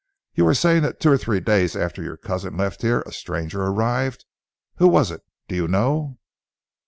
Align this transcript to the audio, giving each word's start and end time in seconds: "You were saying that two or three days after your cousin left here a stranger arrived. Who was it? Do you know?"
"You 0.33 0.45
were 0.45 0.55
saying 0.55 0.81
that 0.81 0.99
two 0.99 1.11
or 1.11 1.17
three 1.19 1.39
days 1.39 1.75
after 1.75 2.01
your 2.01 2.17
cousin 2.17 2.57
left 2.57 2.81
here 2.81 3.01
a 3.01 3.11
stranger 3.11 3.61
arrived. 3.61 4.25
Who 4.77 4.87
was 4.87 5.11
it? 5.11 5.21
Do 5.47 5.55
you 5.55 5.67
know?" 5.67 6.17